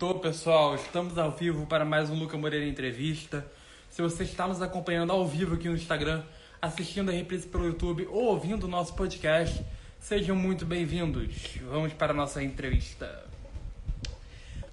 [0.00, 3.46] Tô, pessoal, estamos ao vivo para mais um Luca Moreira Entrevista.
[3.90, 6.22] Se você está nos acompanhando ao vivo aqui no Instagram,
[6.58, 9.62] assistindo a reprise pelo YouTube ou ouvindo o nosso podcast,
[10.00, 11.58] sejam muito bem-vindos.
[11.68, 13.26] Vamos para a nossa entrevista.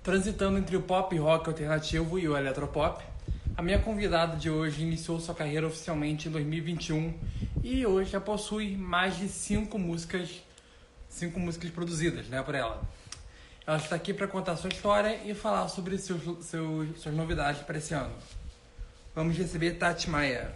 [0.02, 3.04] Transitando entre o pop rock alternativo e o eletropop,
[3.58, 7.14] a minha convidada de hoje iniciou sua carreira oficialmente em 2021
[7.62, 10.42] e hoje já possui mais de cinco músicas,
[11.10, 12.82] cinco músicas produzidas, né, por ela.
[13.68, 17.78] Ela está aqui para contar sua história e falar sobre seus, seus, suas novidades para
[17.78, 18.14] esse ano.
[19.14, 20.54] Vamos receber Tati Maia.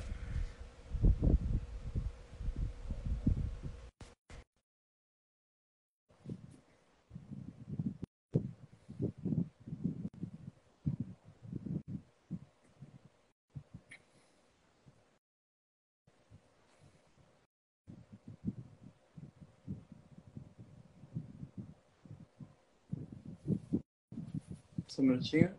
[25.02, 25.52] Um minutinho.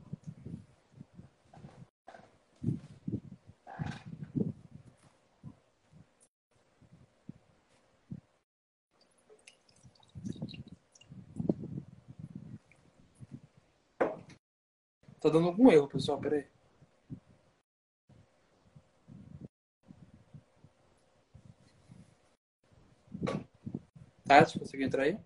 [15.21, 16.47] Tá dando algum erro, pessoal, peraí.
[24.25, 25.19] Tati, conseguiu entrar aí?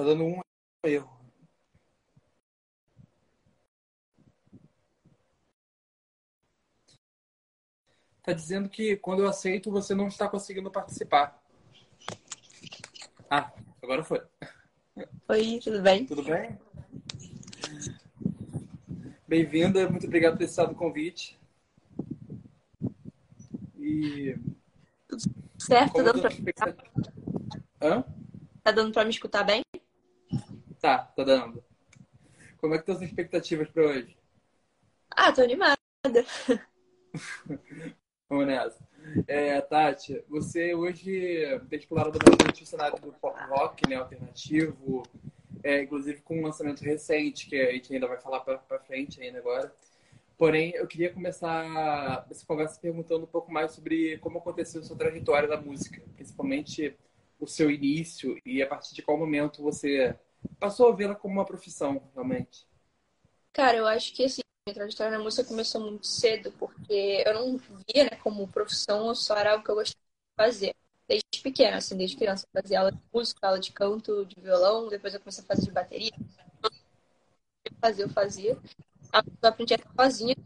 [0.00, 0.40] Tá dando um
[0.82, 1.10] erro.
[8.22, 11.38] Tá dizendo que quando eu aceito você não está conseguindo participar.
[13.28, 14.26] Ah, agora foi.
[15.28, 16.06] Oi, tudo bem?
[16.06, 16.58] Tudo bem?
[19.28, 21.38] Bem-vinda, muito obrigado por ter estado no convite.
[23.78, 24.34] E.
[25.58, 26.30] Certo, tá dando, pra...
[28.62, 29.60] tá dando pra me escutar bem?
[30.80, 31.62] Tá, tá dando.
[32.58, 34.16] Como é que estão as expectativas para hoje?
[35.14, 35.76] Ah, tô animada.
[38.28, 38.88] Vamos nessa.
[39.26, 45.02] É, Tati, você hoje tem explorado bastante o cenário do pop rock, né, alternativo,
[45.62, 49.38] é, inclusive com um lançamento recente, que a gente ainda vai falar para frente ainda
[49.38, 49.70] agora.
[50.38, 54.96] Porém, eu queria começar essa conversa perguntando um pouco mais sobre como aconteceu a sua
[54.96, 56.96] trajetória da música, principalmente
[57.38, 60.16] o seu início e a partir de qual momento você
[60.58, 62.66] passou a vê-la como uma profissão, realmente.
[63.52, 67.56] Cara, eu acho que assim, minha trajetória na música começou muito cedo, porque eu não
[67.56, 70.74] via, né, como profissão, só era algo que eu gostava de fazer.
[71.08, 74.88] Desde pequena, assim, desde criança, eu fazia aula de música, aula de canto, de violão,
[74.88, 76.12] depois eu comecei a fazer de bateria.
[77.64, 78.58] Eu fazia, eu fazia.
[79.42, 80.36] Eu aprendi a sozinha.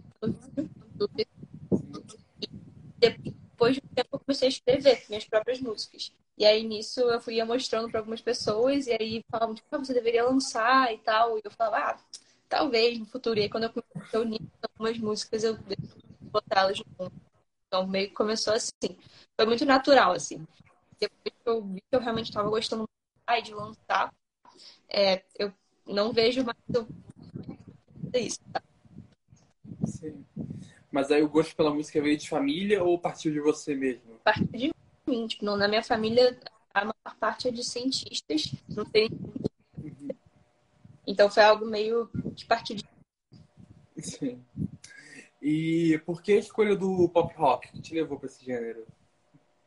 [2.98, 6.12] Depois de um tempo eu comecei a escrever minhas próprias músicas.
[6.36, 9.94] E aí nisso eu fui mostrando para algumas pessoas, e aí falavam, tipo, ah, você
[9.94, 11.38] deveria lançar e tal.
[11.38, 11.98] E eu falava, ah,
[12.48, 13.38] talvez no futuro.
[13.38, 15.58] E aí quando eu comecei a unir algumas músicas, eu
[16.20, 17.12] botá-las junto.
[17.66, 18.96] Então meio que começou assim.
[19.36, 20.46] Foi muito natural, assim.
[20.98, 22.88] Depois que eu vi que eu realmente estava gostando
[23.42, 24.12] de lançar,
[24.88, 25.52] é, eu
[25.86, 26.86] não vejo mais eu...
[28.14, 28.40] isso.
[28.52, 28.62] tá?
[29.86, 30.24] Sim.
[30.94, 34.14] Mas aí o gosto pela música veio de família ou partiu de você mesmo?
[34.22, 34.70] parte de
[35.08, 35.26] mim.
[35.26, 36.38] Tipo, não, na minha família,
[36.72, 38.54] a maior parte é de cientistas.
[38.68, 39.08] Não tem...
[41.04, 42.84] Então foi algo meio que partiu de
[44.00, 44.40] Sim.
[45.42, 47.66] E por que a escolha do pop rock?
[47.66, 48.86] O que te levou para esse gênero?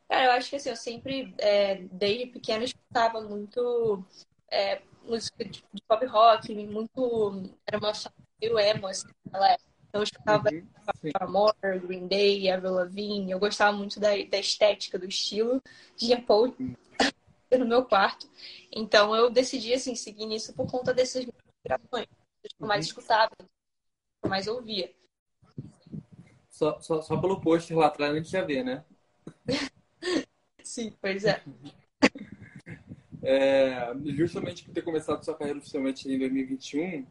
[0.08, 4.02] Cara, eu acho que assim, eu sempre, é, desde pequena, escutava muito
[4.50, 7.52] é, música de, pop rock, muito.
[7.66, 7.92] Era uma
[8.40, 9.67] meio emo, assim, naquela época.
[9.88, 11.10] Então eu escutava Uhum.
[11.20, 13.30] Amor, Green Day, Avril Lavigne.
[13.30, 15.62] Eu gostava muito da, da estética, do estilo.
[15.96, 16.54] Tinha Paul
[17.58, 18.28] no meu quarto.
[18.72, 22.06] Então eu decidi, assim, seguir nisso por conta dessas inspirações.
[22.42, 23.44] Que eu mais escutava, que
[24.24, 24.92] eu mais ouvia.
[26.50, 28.84] Só, só, só pelo pôster lá atrás a gente já vê, né?
[30.62, 31.42] Sim, pois é.
[33.20, 37.04] É, justamente por ter começado sua carreira oficialmente em 2021,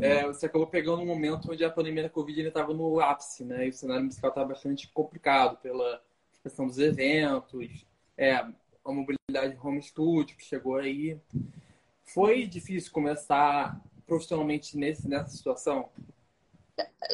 [0.00, 3.66] é, você acabou pegando um momento onde a pandemia da Covid estava no ápice, né?
[3.66, 6.02] E o cenário musical estava bastante complicado pela
[6.42, 7.86] questão dos eventos,
[8.16, 11.18] é, a mobilidade home studio que chegou aí.
[12.04, 15.90] Foi difícil começar profissionalmente nesse, nessa situação?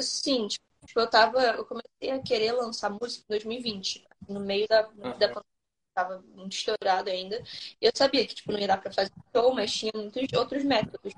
[0.00, 1.40] Sim, tipo, eu tava.
[1.42, 5.54] Eu comecei a querer lançar música em 2020, no meio da, da pandemia.
[5.94, 7.40] Tava muito estourado ainda.
[7.80, 10.64] E eu sabia que, tipo, não ia dar pra fazer show, mas tinha muitos outros
[10.64, 11.14] métodos.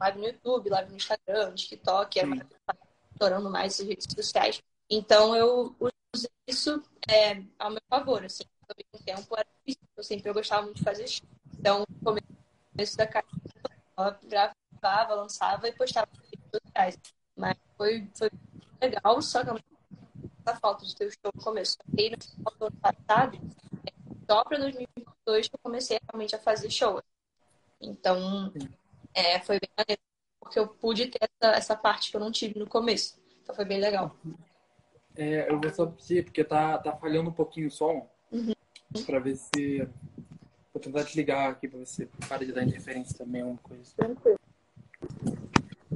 [0.00, 2.46] Live no YouTube, live no Instagram, no TikTok, era
[3.12, 4.62] estourando mais as redes sociais.
[4.88, 8.44] Então eu uso isso é, ao meu favor, assim.
[8.68, 11.28] Ao mesmo tempo era difícil, eu sempre eu gostava muito de fazer show.
[11.58, 12.14] Então, no
[12.72, 13.38] começo da carreira,
[13.98, 16.98] eu gravava, lançava e postava nas redes sociais.
[17.36, 18.30] Mas foi, foi
[18.80, 19.50] legal, só que
[20.46, 21.76] a falta de ter o show no começo.
[21.96, 23.38] E no final do ano passado,
[24.28, 27.02] só para 2022 que eu comecei realmente a fazer show.
[27.80, 28.52] Então,
[29.14, 30.00] é, foi bem maneiro,
[30.40, 33.20] porque eu pude ter essa, essa parte que eu não tive no começo.
[33.42, 34.16] Então foi bem legal.
[35.16, 38.54] É, eu vou só pedir, porque tá, tá falhando um pouquinho o som, uhum.
[39.04, 39.88] para ver se.
[40.72, 43.92] Vou tentar desligar aqui para você para de dar interferência também, uma coisa.
[43.96, 44.38] Tranquilo.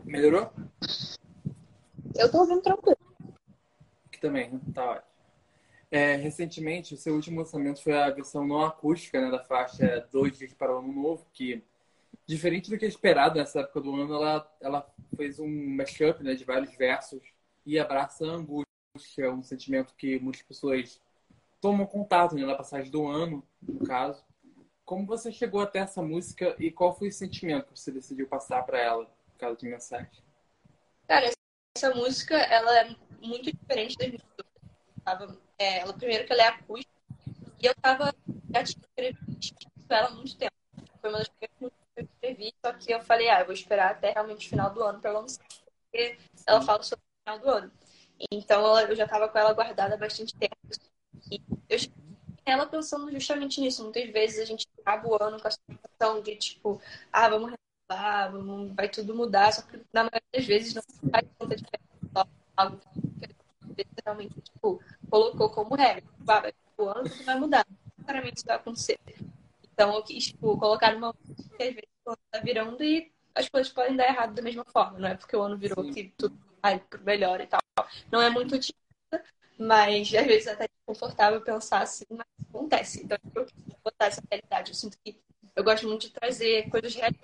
[0.05, 0.53] Melhorou?
[2.17, 2.99] Eu tô ouvindo tranquilo.
[4.07, 4.61] Aqui também, né?
[4.75, 5.15] tá ótimo.
[5.91, 10.37] É, recentemente, o seu último lançamento foi a versão não acústica né, da faixa Dois
[10.37, 11.63] Dias para o Ano Novo, que,
[12.27, 16.35] diferente do que é esperado nessa época do ano, ela, ela fez um mashup né,
[16.35, 17.23] de vários versos
[17.67, 21.01] e abraça a angústia, um sentimento que muitas pessoas
[21.61, 24.25] tomam contato né, na passagem do ano, no caso.
[24.85, 28.63] Como você chegou até essa música e qual foi o sentimento que você decidiu passar
[28.65, 30.23] para ela, por causa de mensagem?
[31.09, 31.31] Cara,
[31.77, 35.39] essa música, ela é muito diferente das músicas.
[35.59, 36.93] É, ela, primeiro que ela é acústica,
[37.63, 38.15] e eu tava,
[38.53, 39.19] já tinha escrito
[39.89, 40.53] ela há muito tempo.
[41.01, 44.13] Foi uma das primeiras eu escrevi, só que eu falei, ah, eu vou esperar até
[44.13, 45.45] realmente o final do ano para lançar,
[45.85, 47.73] porque ela fala sobre o final do ano.
[48.31, 50.57] Então eu já tava com ela guardada há bastante tempo.
[51.31, 51.79] E eu
[52.47, 53.83] ela pensando justamente nisso.
[53.83, 56.81] Muitas vezes a gente acaba o ano com a sensação de tipo,
[57.13, 57.53] ah, vamos
[57.91, 62.29] renovar, vamos, vai tudo mudar, só que na maioria das vezes não faz tanta diferença
[62.57, 62.81] algo
[63.77, 64.81] que realmente tipo,
[65.11, 66.03] colocou como regra.
[66.03, 67.67] Tipo, ah, vai o ano, tudo vai mudar.
[67.69, 68.99] Não necessariamente isso vai acontecer.
[69.75, 73.49] Então eu quis tipo, colocar numa que às vezes o ano tá virando e as
[73.49, 74.99] coisas podem dar errado da mesma forma.
[75.01, 75.93] Não é porque o ano virou Sim.
[75.93, 77.61] que tudo vai pro melhor e tal.
[78.11, 79.25] Não é muito otimista,
[79.59, 83.03] mas às vezes até confortável pensar assim, mas acontece.
[83.03, 84.71] Então eu quis botar essa realidade.
[84.71, 85.21] Eu sinto que
[85.57, 87.17] eu gosto muito de trazer coisas reais.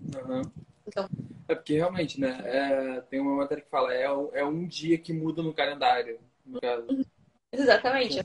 [0.00, 0.42] Uhum.
[0.86, 1.08] Então,
[1.48, 2.40] é porque realmente, né?
[2.44, 6.60] É, tem uma matéria que fala, é, é um dia que muda no calendário, no
[6.60, 6.86] caso.
[7.50, 8.22] Exatamente.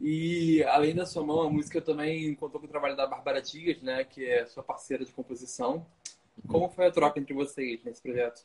[0.00, 3.80] E além da sua mão, a música também contou com o trabalho da Bárbara Dias,
[3.82, 4.04] né?
[4.04, 5.86] Que é sua parceira de composição.
[6.48, 8.44] Como foi a troca entre vocês nesse projeto?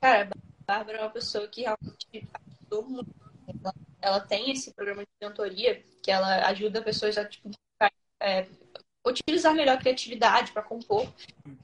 [0.00, 3.10] Cara, a Bárbara é uma pessoa que realmente ajudou muito.
[3.48, 7.50] Ela, ela tem esse programa de mentoria que ela ajuda pessoas a tipo,
[8.20, 8.46] é,
[9.06, 11.12] utilizar melhor a criatividade para compor.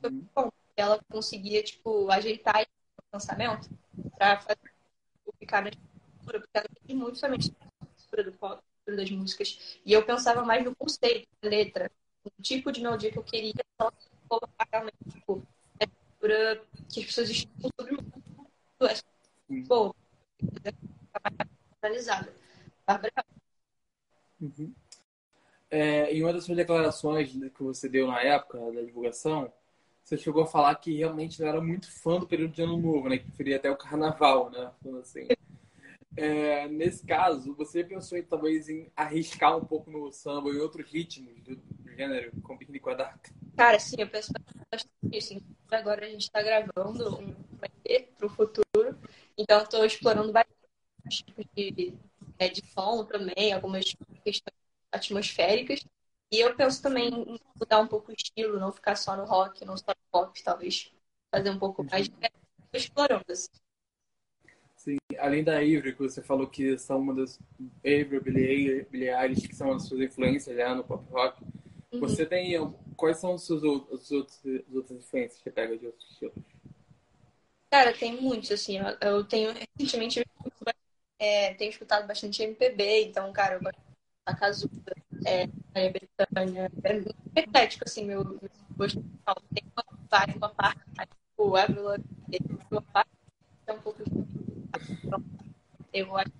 [0.02, 0.26] Uhum.
[0.34, 3.68] Bom, ela conseguia tipo ajeitar o pensamento
[4.18, 4.58] para fazer
[5.38, 8.62] ficar na estrutura, porque ela tem muito somente a estrutura do pop,
[8.94, 9.78] das músicas.
[9.84, 11.90] E eu pensava mais no conceito, na letra,
[12.24, 13.54] no tipo de melodia que eu queria
[14.28, 15.42] colocar realmente tipo,
[15.80, 16.62] a estrutura
[16.92, 17.70] que as pessoas estudam
[18.78, 19.04] sobre essa
[19.66, 19.94] boa,
[21.82, 22.34] analisada.
[22.86, 23.12] Bárbara.
[24.40, 24.74] Uhum.
[25.70, 29.52] É, em uma das suas declarações que você deu na época da divulgação,
[30.02, 33.08] você chegou a falar que realmente não era muito fã do período de ano novo,
[33.08, 33.18] né?
[33.18, 34.70] Que preferia até o carnaval, né?
[35.00, 35.26] Assim.
[36.16, 40.90] É, nesse caso, você pensou em, talvez em arriscar um pouco no samba e outros
[40.90, 43.26] ritmos do, do gênero, como piquenique com a Dark?
[43.56, 44.32] Cara, sim, eu penso
[44.70, 45.40] bastante nisso.
[45.70, 48.98] Agora a gente está gravando um EP para o futuro,
[49.36, 50.54] então estou explorando vários
[51.10, 51.94] tipos de,
[52.38, 53.84] é, de som também, algumas
[54.24, 54.56] questões
[54.92, 55.84] atmosféricas.
[56.32, 59.64] E eu penso também em mudar um pouco o estilo, não ficar só no rock,
[59.64, 60.90] não só no pop, talvez
[61.30, 62.06] fazer um pouco mais.
[62.08, 62.32] Estou
[62.74, 63.50] explorando assim.
[64.86, 67.40] Sim, além da Avery, que você falou que são uma das.
[67.80, 71.42] Avery, Billie, Billie Eilish, que são as suas influências já no pop rock.
[71.92, 71.98] Uhum.
[71.98, 72.56] Você tem.
[72.96, 76.36] Quais são os seus os outros, as outras influências que você pega de outros estilos?
[77.68, 78.78] Cara, tem muitos, assim.
[79.00, 80.24] Eu tenho recentemente
[81.18, 83.80] é, tenho escutado bastante MPB, então, cara, eu gosto
[84.24, 84.70] da Cazuza,
[85.26, 86.70] é, Maria Bethânia.
[86.84, 89.34] É muito eclético, assim, meu, meu gosto musical.
[89.52, 93.10] Tem uma vibe, uma parte, tipo, o Avril Lavigne, uma parte
[93.66, 94.04] é um pouco
[95.92, 96.32] eu acho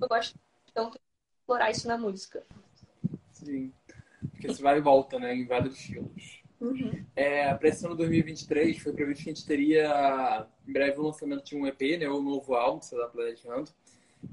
[0.00, 0.38] eu gosto
[0.74, 1.00] tanto de
[1.40, 2.44] explorar isso na música.
[3.30, 3.72] Sim.
[4.32, 5.34] Porque você vai e volta, né?
[5.34, 6.42] Em vários estilos.
[6.60, 7.04] Uhum.
[7.14, 11.44] É, para esse ano 2023, foi previsto que a gente teria em breve o lançamento
[11.44, 12.08] de um EP, né?
[12.08, 13.70] O novo álbum que você está planejando.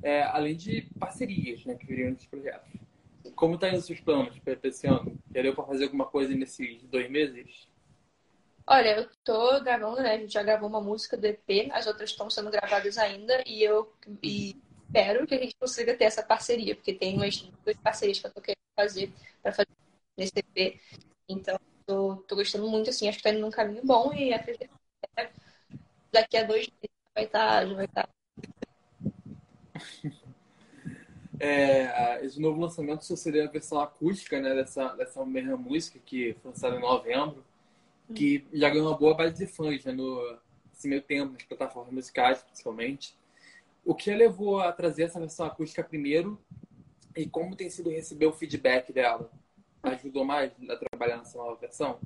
[0.03, 1.75] É, além de parcerias, né?
[1.75, 2.71] Que viriam nesses projetos.
[3.35, 5.19] Como tá indo os seus planos para esse ano?
[5.33, 7.67] Já deu para fazer alguma coisa nesses dois meses?
[8.71, 10.13] Olha, eu tô gravando, né?
[10.13, 13.63] A gente já gravou uma música do EP, as outras estão sendo gravadas ainda e
[13.63, 18.19] eu e espero que a gente consiga ter essa parceria, porque tem umas duas parcerias
[18.19, 19.11] que eu tô querendo fazer
[19.41, 19.69] para fazer
[20.15, 20.79] nesse EP.
[21.27, 21.59] Então,
[22.29, 25.29] gostando muito, assim, acho que tá indo num caminho bom e acredito que
[26.11, 28.03] daqui a dois meses vai estar, tá, vai estar.
[28.03, 28.09] Tá.
[31.41, 36.33] É, esse novo lançamento só seria a versão acústica né, dessa, dessa mesma música que
[36.41, 37.45] foi lançada em novembro,
[38.13, 40.39] que já ganhou uma boa base de fãs né, no
[40.73, 43.13] esse meio tempo, nas plataformas musicais, principalmente.
[43.83, 46.39] O que a levou a trazer essa versão acústica primeiro
[47.15, 49.29] e como tem sido receber o feedback dela?
[49.83, 51.99] Ajudou mais a trabalhar nessa nova versão?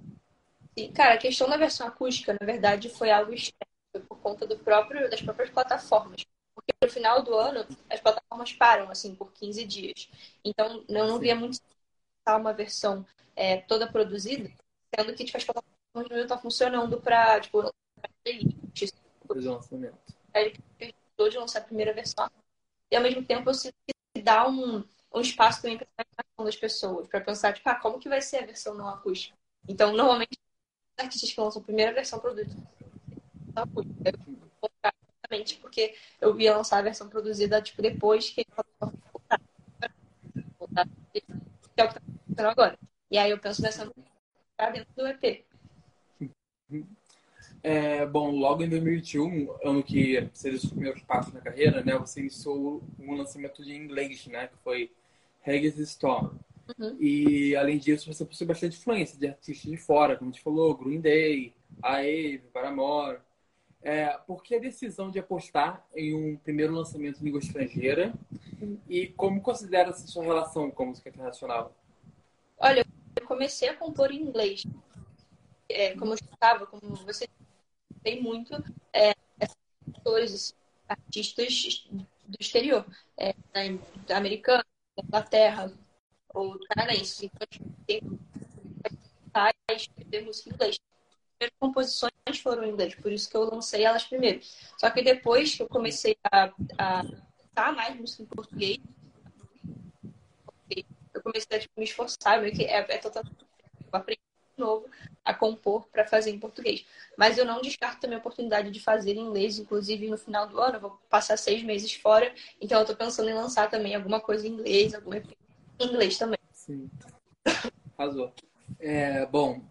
[0.78, 4.58] Sim, cara, a questão da versão acústica, na verdade, foi algo externo, por conta do
[4.58, 6.26] próprio, das próprias plataformas.
[6.56, 10.10] Porque no final do ano, as plataformas param, assim, por 15 dias.
[10.44, 11.22] Então, eu não Sim.
[11.22, 11.60] via muito
[12.28, 13.06] uma versão
[13.36, 14.50] é, toda produzida,
[14.96, 17.62] sendo que tipo, as plataformas não estão funcionando para, tipo,
[19.28, 19.98] fazer lançamento.
[20.34, 20.96] Aí ele
[21.30, 22.30] de lançar a primeira versão.
[22.92, 23.76] E ao mesmo tempo eu sinto
[24.14, 24.84] que dá um,
[25.14, 28.22] um espaço também para a imaginação das pessoas, para pensar, tipo, ah, como que vai
[28.22, 29.36] ser a versão não acústica?
[29.68, 30.38] Então, normalmente,
[30.98, 32.62] os artistas que lançam a primeira versão produzida
[33.56, 34.10] não acústica.
[34.10, 38.46] Eu, porque eu ia lançar a versão produzida, tipo, depois que
[41.76, 42.80] que é o que está acontecendo agora.
[43.10, 43.92] E aí eu penso nessa
[44.72, 45.46] dentro do EP.
[47.62, 51.98] É, bom, logo em 2021, ano que seria os primeiros passos na carreira, né?
[51.98, 54.48] Você iniciou um lançamento de inglês, né?
[54.48, 54.92] Que foi
[55.42, 56.38] Reggae's Storm.
[56.78, 56.98] Uhum.
[57.00, 60.76] E, além disso, você possui bastante influência de artistas de fora, como a gente falou,
[60.76, 63.20] Green Day, Aave, Paramore.
[63.82, 68.14] É, por que a decisão de apostar em um primeiro lançamento em língua estrangeira?
[68.62, 68.78] Uhum.
[68.90, 71.76] E como considera essa sua relação com a música internacional?
[72.58, 72.86] Olha,
[73.20, 74.66] eu comecei a compor em inglês.
[75.74, 77.28] É, como eu estava, como você
[78.04, 78.54] tem muito
[78.94, 79.14] é,
[79.98, 80.54] atores, assim,
[80.88, 81.88] artistas
[82.26, 82.86] do exterior,
[83.18, 83.34] é,
[84.08, 84.66] da, americana,
[84.96, 85.74] da Inglaterra
[86.34, 87.26] ou canadense.
[87.26, 87.48] Então,
[87.88, 88.02] tem
[89.76, 90.80] escrever música em inglês.
[91.42, 94.40] As composições foram em inglês, por isso que eu lancei elas primeiro.
[94.78, 96.46] Só que depois que eu comecei a,
[96.78, 98.78] a cantar mais música em português,
[101.14, 103.36] eu comecei a tipo, me esforçar, que é, é totalmente.
[103.92, 104.22] Eu aprendi
[104.58, 104.86] novo
[105.24, 106.86] a compor para fazer em português.
[107.18, 110.60] Mas eu não descarto também a oportunidade de fazer em inglês, inclusive no final do
[110.60, 114.20] ano, eu vou passar seis meses fora, então eu estou pensando em lançar também alguma
[114.20, 115.24] coisa em inglês, alguma em
[115.80, 116.40] inglês também.
[116.52, 116.90] Sim.
[117.98, 118.34] Arrasou.
[118.80, 119.62] É, bom,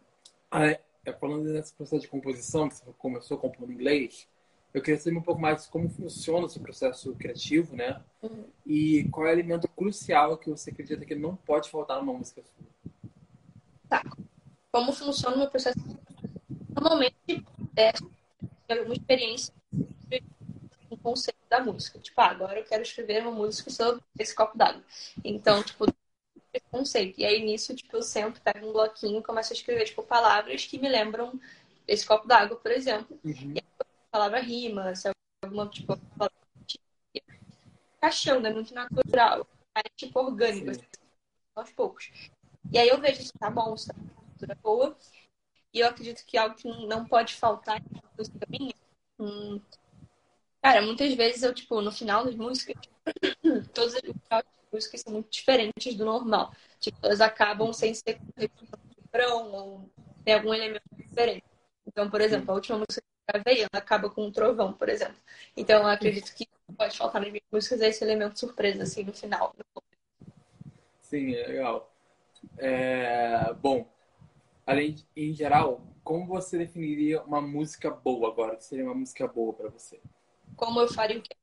[0.53, 0.81] é,
[1.13, 4.29] falando nesse processo de composição, que você começou compondo em inglês,
[4.73, 8.03] eu queria saber um pouco mais como funciona seu processo criativo, né?
[8.23, 8.45] Uhum.
[8.65, 12.43] E qual é o elemento crucial que você acredita que não pode faltar numa música
[12.43, 13.03] sua?
[13.89, 14.03] Tá
[14.73, 15.79] como funciona o meu processo.
[16.75, 17.45] Normalmente,
[17.77, 17.93] é
[18.83, 19.53] uma experiência
[20.93, 21.99] um conceito da música.
[21.99, 24.83] Tipo, ah, agora eu quero escrever uma música sobre esse copo d'água.
[25.25, 25.87] Então, tipo,
[26.53, 27.21] esse conceito.
[27.21, 30.67] E aí, nisso, tipo, eu sempre pego um bloquinho e começo a escrever, tipo, palavras
[30.67, 31.39] que me lembram
[31.89, 33.19] esse copo d'água, por exemplo.
[33.25, 33.55] Uhum.
[33.55, 35.13] E aí, a palavra rima, se é
[35.43, 36.37] alguma, tipo, palavra...
[38.01, 38.51] caixão, né?
[38.51, 39.47] Muito natural.
[39.75, 40.83] É, tipo, orgânico, assim,
[41.57, 42.11] aos poucos.
[42.71, 43.95] E aí eu vejo se tá bom, se tá
[44.43, 44.97] cultura boa.
[45.73, 47.85] E eu acredito que algo que não pode faltar em
[48.19, 48.47] música.
[49.19, 49.61] Hum,
[50.61, 52.77] cara, muitas vezes eu, tipo, no final das músicas,
[53.73, 54.03] todas as
[54.71, 56.53] músicas são muito diferentes do normal.
[56.79, 59.91] Tipo, elas acabam sem ser refrão ou
[60.25, 61.45] tem algum elemento diferente.
[61.87, 64.89] Então, por exemplo, a última música que eu gravei, ela acaba com um trovão, por
[64.89, 65.17] exemplo.
[65.57, 66.47] Então, eu acredito que
[66.77, 69.55] pode faltar nas minhas músicas esse elemento surpresa, assim, no final.
[71.01, 71.93] Sim, é legal.
[72.59, 73.53] É...
[73.55, 73.92] Bom,
[74.73, 78.55] além de, em geral, como você definiria uma música boa agora?
[78.55, 80.01] O que seria uma música boa para você?
[80.57, 81.37] Como eu faria o quê?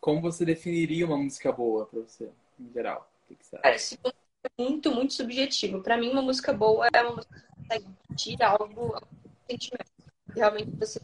[0.00, 3.10] Como você definiria uma música boa para você, em geral?
[3.30, 3.98] O que, você acha?
[4.04, 5.80] é muito, muito subjetivo.
[5.80, 9.06] Para mim, uma música boa é uma música que consegue tirar algo, algum
[9.48, 9.90] sentimento.
[10.34, 11.00] Realmente você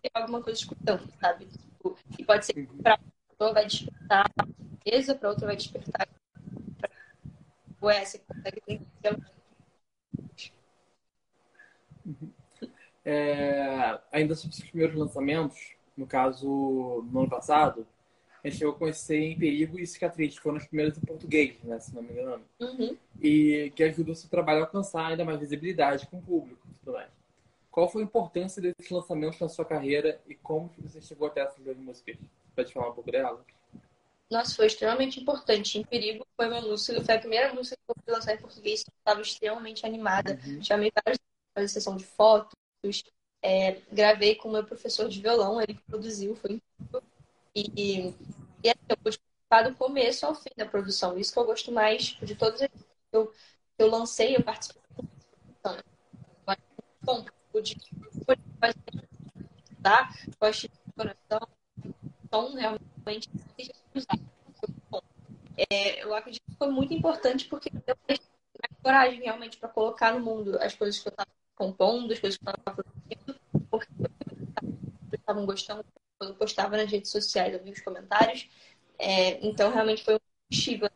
[0.00, 1.46] tem alguma coisa escutando, sabe?
[1.46, 2.78] Tipo, e pode ser que uhum.
[2.78, 2.98] para
[3.28, 4.30] pessoa vai despertar
[4.88, 6.08] beleza, para outra vai despertar.
[7.80, 9.20] Ou é, você consegue entender
[13.10, 15.58] É, ainda sobre os primeiros lançamentos,
[15.96, 16.46] no caso,
[17.10, 17.86] no ano passado,
[18.44, 21.56] a gente chegou a conhecer Em Perigo e Cicatriz, que foram os primeiros em português,
[21.64, 22.44] né, se não me engano.
[22.60, 22.98] Uhum.
[23.18, 26.74] E que ajudou o seu trabalho a alcançar ainda mais visibilidade com o público e
[26.84, 27.08] tudo mais.
[27.70, 31.64] Qual foi a importância desses lançamentos na sua carreira e como você chegou até essas
[31.64, 32.18] duas músicas?
[32.54, 33.42] Pode falar um pouco dela?
[34.30, 35.78] Nossa, foi extremamente importante.
[35.78, 38.84] Em Perigo foi uma música, foi a primeira música que eu fui lançar em português,
[38.98, 40.38] estava extremamente animada.
[40.46, 40.62] Uhum.
[40.62, 41.18] Chamei várias
[41.54, 42.52] fazer sessão de fotos,
[43.42, 47.02] é, gravei com o meu professor de violão, ele produziu, foi incrível.
[47.54, 48.14] E,
[48.62, 49.18] e assim, eu pude
[49.64, 51.16] do começo ao fim da produção.
[51.18, 52.76] Isso que eu gosto mais de todas as que
[53.12, 53.32] eu,
[53.78, 55.04] eu lancei, eu participei da
[55.62, 55.82] produção.
[57.62, 57.76] tipo de
[59.82, 60.10] tá?
[60.38, 61.48] gosto de conexão,
[62.24, 63.30] então realmente
[65.70, 68.20] é, eu acredito que foi muito importante porque eu mais
[68.82, 72.48] coragem realmente para colocar no mundo as coisas que eu estava compondo, as coisas que
[72.48, 73.88] eu estava produzindo, porque
[75.12, 75.84] estavam gostando
[76.16, 78.48] quando eu postava nas redes sociais, eu vi os comentários.
[78.98, 80.88] É, então, realmente foi um combustível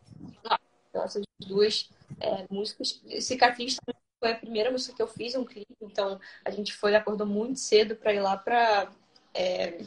[0.94, 1.90] nossas duas
[2.20, 3.00] é, músicas.
[3.20, 3.76] Cicatriz
[4.18, 5.74] foi a primeira música que eu fiz, um clipe.
[5.80, 8.90] Então, a gente foi, acordou muito cedo para ir lá para.
[9.34, 9.80] É,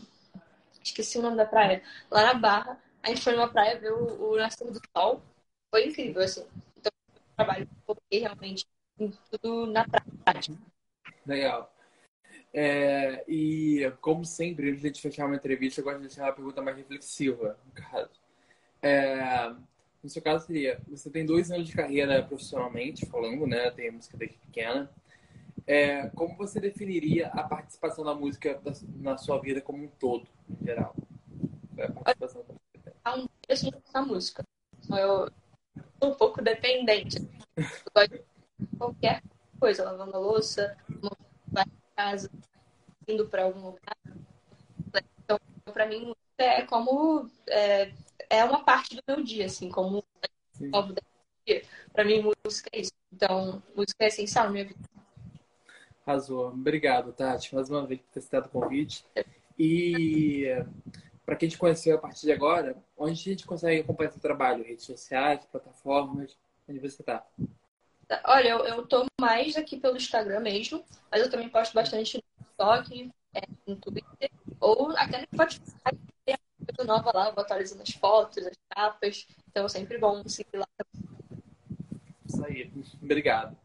[0.84, 1.84] esqueci o nome da praia.
[2.10, 2.82] Lá na Barra.
[3.04, 5.22] A gente foi numa praia ver o, o nascer do sol.
[5.70, 6.46] Foi incrível, assim.
[6.76, 8.66] Então, eu trabalho porque realmente
[9.30, 10.15] tudo na prática.
[11.26, 11.74] Legal.
[12.54, 16.62] É, e, como sempre, antes de fechar uma entrevista, eu gosto de deixar uma pergunta
[16.62, 18.10] mais reflexiva, no caso.
[18.82, 19.54] É,
[20.02, 23.72] no seu caso, seria: você tem dois anos de carreira profissionalmente, falando, né?
[23.72, 24.90] Tem música desde pequena.
[25.68, 28.62] É, como você definiria a participação da música
[28.98, 30.96] na sua vida como um todo, em geral?
[31.78, 32.94] É a participação da música.
[33.04, 33.28] Há um
[33.92, 34.44] da música.
[34.92, 35.30] Eu
[36.00, 37.18] sou um pouco dependente.
[37.58, 40.78] Eu gosto de qualquer coisa, lavando a louça,
[41.48, 42.30] vai casa,
[43.08, 43.98] indo para algum lugar.
[45.24, 45.40] Então,
[45.74, 47.92] para mim, é como é,
[48.30, 50.04] é, uma parte do meu dia, assim, como.
[51.94, 52.92] Para mim, música é isso.
[53.12, 54.80] Então, música é essencial na minha vida.
[56.06, 56.50] Arrasou.
[56.50, 59.06] Obrigado, Tati, mais uma vez por ter citado o convite.
[59.58, 60.46] E
[61.26, 64.64] para quem te conheceu a partir de agora, onde a gente consegue acompanhar seu trabalho?
[64.64, 66.38] Redes sociais, plataformas?
[66.68, 67.26] Onde você está?
[68.26, 72.46] Olha, eu, eu tô mais aqui pelo Instagram mesmo, mas eu também posto bastante no
[72.46, 75.64] TikTok, é, no Twitter, ou até no Spotify.
[76.24, 76.38] Tem
[76.76, 79.28] coisa nova lá, eu vou atualizando as fotos, as capas.
[79.50, 80.68] Então é sempre bom seguir lá.
[82.28, 82.72] Isso aí,
[83.02, 83.58] obrigado.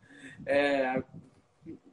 [0.46, 1.02] É,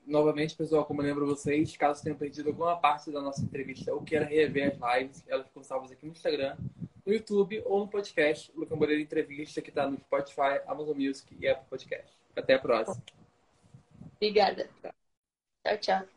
[0.06, 4.02] novamente, pessoal, como eu lembro vocês, caso tenham perdido alguma parte da nossa entrevista ou
[4.02, 6.56] queira rever as lives, elas ficam salvas aqui no Instagram,
[7.06, 11.48] no YouTube ou no podcast Luca Moreira Entrevista, que está no Spotify, Amazon Music e
[11.48, 12.27] Apple Podcast.
[12.38, 13.04] Até a próxima.
[14.16, 14.70] Obrigada.
[15.64, 16.17] Tchau, tchau.